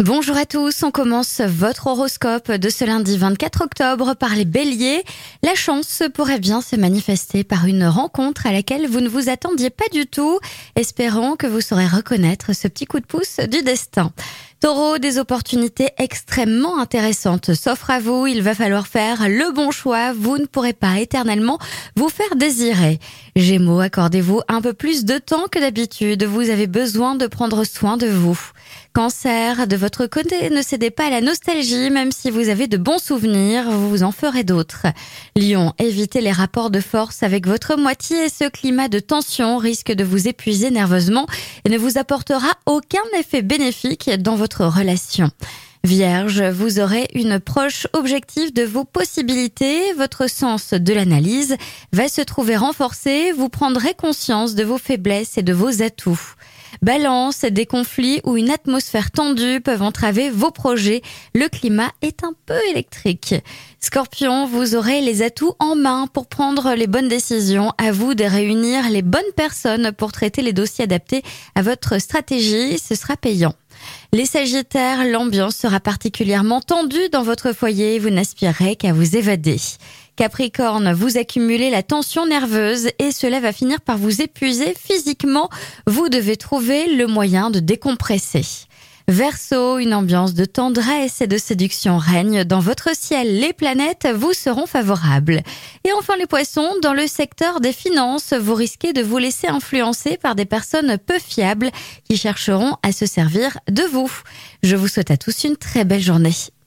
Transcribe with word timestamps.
Bonjour 0.00 0.36
à 0.36 0.44
tous, 0.44 0.82
on 0.82 0.90
commence 0.90 1.40
votre 1.40 1.86
horoscope 1.86 2.50
de 2.50 2.68
ce 2.68 2.84
lundi 2.84 3.16
24 3.16 3.62
octobre 3.62 4.14
par 4.14 4.34
les 4.34 4.44
béliers. 4.44 5.04
La 5.44 5.54
chance 5.54 6.02
pourrait 6.14 6.40
bien 6.40 6.60
se 6.60 6.74
manifester 6.74 7.44
par 7.44 7.66
une 7.66 7.86
rencontre 7.86 8.48
à 8.48 8.52
laquelle 8.52 8.88
vous 8.88 9.00
ne 9.00 9.08
vous 9.08 9.28
attendiez 9.28 9.70
pas 9.70 9.84
du 9.92 10.06
tout. 10.06 10.40
Espérons 10.74 11.36
que 11.36 11.46
vous 11.46 11.60
saurez 11.60 11.86
reconnaître 11.86 12.54
ce 12.54 12.66
petit 12.66 12.86
coup 12.86 12.98
de 12.98 13.06
pouce 13.06 13.38
du 13.48 13.62
destin. 13.62 14.10
Taureau, 14.64 14.96
des 14.96 15.18
opportunités 15.18 15.90
extrêmement 15.98 16.78
intéressantes 16.78 17.52
s'offrent 17.52 17.90
à 17.90 18.00
vous. 18.00 18.26
Il 18.26 18.40
va 18.40 18.54
falloir 18.54 18.86
faire 18.86 19.28
le 19.28 19.52
bon 19.52 19.70
choix. 19.70 20.14
Vous 20.14 20.38
ne 20.38 20.46
pourrez 20.46 20.72
pas 20.72 21.00
éternellement 21.00 21.58
vous 21.96 22.08
faire 22.08 22.34
désirer. 22.34 22.98
Gémeaux, 23.36 23.80
accordez-vous 23.80 24.40
un 24.48 24.62
peu 24.62 24.72
plus 24.72 25.04
de 25.04 25.18
temps 25.18 25.48
que 25.52 25.58
d'habitude. 25.58 26.24
Vous 26.24 26.48
avez 26.48 26.66
besoin 26.66 27.14
de 27.14 27.26
prendre 27.26 27.64
soin 27.64 27.98
de 27.98 28.06
vous. 28.06 28.40
Cancer, 28.94 29.66
de 29.66 29.76
votre 29.76 30.06
côté, 30.06 30.48
ne 30.50 30.62
cédez 30.62 30.90
pas 30.90 31.08
à 31.08 31.10
la 31.10 31.20
nostalgie, 31.20 31.90
même 31.90 32.12
si 32.12 32.30
vous 32.30 32.48
avez 32.48 32.68
de 32.68 32.76
bons 32.76 33.02
souvenirs, 33.02 33.70
vous 33.70 34.04
en 34.04 34.12
ferez 34.12 34.44
d'autres. 34.44 34.86
Lion, 35.36 35.74
évitez 35.78 36.20
les 36.20 36.30
rapports 36.30 36.70
de 36.70 36.78
force 36.78 37.24
avec 37.24 37.46
votre 37.46 37.76
moitié. 37.76 38.28
Ce 38.28 38.48
climat 38.48 38.88
de 38.88 39.00
tension 39.00 39.58
risque 39.58 39.92
de 39.92 40.04
vous 40.04 40.28
épuiser 40.28 40.70
nerveusement 40.70 41.26
et 41.64 41.70
ne 41.70 41.76
vous 41.76 41.98
apportera 41.98 42.46
aucun 42.66 43.02
effet 43.18 43.42
bénéfique 43.42 44.10
dans 44.20 44.36
votre 44.36 44.53
relation. 44.62 45.30
Vierge, 45.84 46.40
vous 46.40 46.80
aurez 46.80 47.08
une 47.14 47.38
proche 47.38 47.86
objective 47.92 48.54
de 48.54 48.62
vos 48.62 48.84
possibilités, 48.84 49.92
votre 49.98 50.30
sens 50.30 50.72
de 50.72 50.94
l'analyse 50.94 51.56
va 51.92 52.08
se 52.08 52.22
trouver 52.22 52.56
renforcé, 52.56 53.32
vous 53.32 53.50
prendrez 53.50 53.92
conscience 53.92 54.54
de 54.54 54.64
vos 54.64 54.78
faiblesses 54.78 55.36
et 55.36 55.42
de 55.42 55.52
vos 55.52 55.82
atouts. 55.82 56.34
Balance, 56.80 57.42
des 57.42 57.66
conflits 57.66 58.20
ou 58.24 58.36
une 58.36 58.50
atmosphère 58.50 59.10
tendue 59.10 59.60
peuvent 59.60 59.82
entraver 59.82 60.30
vos 60.30 60.50
projets. 60.50 61.02
Le 61.34 61.48
climat 61.48 61.92
est 62.02 62.24
un 62.24 62.32
peu 62.46 62.58
électrique. 62.70 63.34
Scorpion, 63.80 64.46
vous 64.46 64.76
aurez 64.76 65.00
les 65.02 65.22
atouts 65.22 65.54
en 65.58 65.76
main 65.76 66.06
pour 66.06 66.26
prendre 66.26 66.74
les 66.74 66.86
bonnes 66.86 67.08
décisions. 67.08 67.72
À 67.78 67.92
vous 67.92 68.14
de 68.14 68.24
réunir 68.24 68.88
les 68.88 69.02
bonnes 69.02 69.22
personnes 69.36 69.92
pour 69.92 70.12
traiter 70.12 70.40
les 70.40 70.52
dossiers 70.52 70.84
adaptés 70.84 71.22
à 71.54 71.62
votre 71.62 71.98
stratégie. 71.98 72.78
Ce 72.78 72.94
sera 72.94 73.16
payant. 73.16 73.54
Les 74.12 74.26
Sagittaires, 74.26 75.04
l'ambiance 75.04 75.56
sera 75.56 75.80
particulièrement 75.80 76.60
tendue 76.60 77.08
dans 77.10 77.22
votre 77.22 77.52
foyer. 77.52 77.98
Vous 77.98 78.10
n'aspirerez 78.10 78.76
qu'à 78.76 78.92
vous 78.92 79.16
évader. 79.16 79.56
Capricorne, 80.16 80.92
vous 80.92 81.18
accumulez 81.18 81.70
la 81.70 81.82
tension 81.82 82.26
nerveuse 82.26 82.88
et 83.00 83.10
cela 83.10 83.40
va 83.40 83.52
finir 83.52 83.80
par 83.80 83.98
vous 83.98 84.22
épuiser 84.22 84.74
physiquement. 84.78 85.50
Vous 85.86 86.08
devez 86.08 86.36
trouver 86.36 86.94
le 86.94 87.08
moyen 87.08 87.50
de 87.50 87.58
décompresser. 87.58 88.44
Verseau, 89.06 89.78
une 89.78 89.92
ambiance 89.92 90.32
de 90.32 90.46
tendresse 90.46 91.20
et 91.20 91.26
de 91.26 91.36
séduction 91.36 91.98
règne 91.98 92.44
dans 92.44 92.60
votre 92.60 92.96
ciel. 92.96 93.38
Les 93.38 93.52
planètes 93.52 94.08
vous 94.14 94.32
seront 94.32 94.66
favorables. 94.66 95.42
Et 95.84 95.92
enfin 95.98 96.16
les 96.16 96.26
poissons, 96.26 96.70
dans 96.82 96.94
le 96.94 97.06
secteur 97.06 97.60
des 97.60 97.74
finances, 97.74 98.32
vous 98.32 98.54
risquez 98.54 98.94
de 98.94 99.02
vous 99.02 99.18
laisser 99.18 99.46
influencer 99.46 100.16
par 100.16 100.34
des 100.34 100.46
personnes 100.46 100.96
peu 100.96 101.18
fiables 101.18 101.70
qui 102.08 102.16
chercheront 102.16 102.76
à 102.82 102.92
se 102.92 103.04
servir 103.04 103.58
de 103.70 103.82
vous. 103.82 104.10
Je 104.62 104.74
vous 104.74 104.88
souhaite 104.88 105.10
à 105.10 105.18
tous 105.18 105.44
une 105.44 105.58
très 105.58 105.84
belle 105.84 106.00
journée. 106.00 106.32